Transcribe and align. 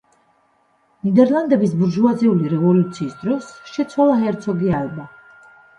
ნიდერლანდების 1.07 1.75
ბურჟუაზიული 1.83 2.49
რევოლუციის 2.55 3.15
დროს 3.21 3.53
შეცვალა 3.77 4.21
ჰერცოგი 4.25 4.79
ალბა. 4.83 5.11